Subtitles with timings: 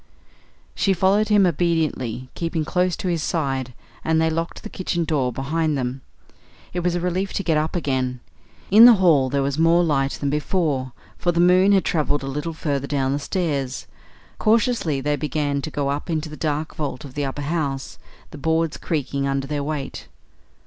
[0.73, 5.31] She followed him obediently, keeping close to his side, and they locked the kitchen door
[5.31, 6.01] behind them.
[6.73, 8.19] It was a relief to get up again.
[8.71, 12.27] In the hall there was more light than before, for the moon had travelled a
[12.27, 13.85] little further down the stairs.
[14.39, 17.99] Cautiously they began to go up into the dark vault of the upper house,
[18.31, 20.07] the boards creaking under their weight.